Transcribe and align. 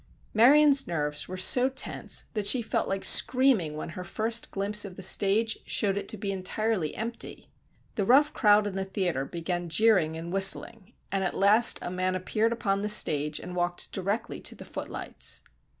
Marion's 0.33 0.87
nerves 0.87 1.27
were 1.27 1.37
so 1.37 1.69
tense 1.69 2.23
that 2.33 2.47
she 2.47 2.63
felt 2.63 2.87
like 2.89 3.05
screaming 3.05 3.77
when 3.77 3.89
her 3.89 4.03
first 4.03 4.49
glimpse 4.49 4.83
of 4.83 4.95
the 4.95 5.03
stage 5.03 5.59
showed 5.63 5.95
it 5.95 6.09
to 6.09 6.17
be 6.17 6.31
entirely 6.31 6.95
empty. 6.95 7.51
The 7.93 8.03
rough 8.05 8.33
crowd 8.33 8.65
in 8.65 8.75
the 8.75 8.83
theatre 8.83 9.25
began 9.25 9.69
jeering 9.69 10.17
and 10.17 10.33
whistling, 10.33 10.93
and 11.11 11.23
at 11.23 11.35
last 11.37 11.77
a 11.83 11.91
man 11.91 12.15
appeared 12.15 12.51
upon 12.51 12.81
the 12.81 12.89
stage 12.89 13.39
and 13.39 13.55
walked 13.55 13.91
directly 13.91 14.39
to 14.39 14.55
the 14.55 14.65
footlights. 14.65 15.43